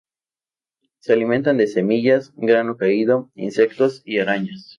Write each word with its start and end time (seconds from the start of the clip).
Se 0.97 1.13
alimentan 1.13 1.57
de 1.57 1.67
semillas, 1.67 2.33
grano 2.35 2.75
caído, 2.75 3.29
insectos 3.35 4.01
y 4.03 4.17
arañas. 4.17 4.69